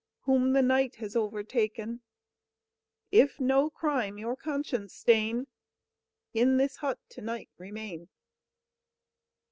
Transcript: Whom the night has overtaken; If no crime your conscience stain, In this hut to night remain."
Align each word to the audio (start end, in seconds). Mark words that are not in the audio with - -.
Whom 0.21 0.53
the 0.53 0.63
night 0.63 0.95
has 0.95 1.15
overtaken; 1.15 2.01
If 3.11 3.39
no 3.39 3.69
crime 3.69 4.17
your 4.17 4.35
conscience 4.35 4.95
stain, 4.95 5.45
In 6.33 6.57
this 6.57 6.77
hut 6.77 6.97
to 7.09 7.21
night 7.21 7.51
remain." 7.59 8.09